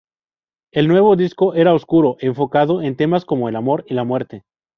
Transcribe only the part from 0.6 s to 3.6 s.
El nuevo disco era oscuro, enfocado en temas como el